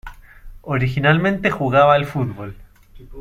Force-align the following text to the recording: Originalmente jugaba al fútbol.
Originalmente 0.63 1.51
jugaba 1.51 1.93
al 1.93 2.07
fútbol. 2.07 2.55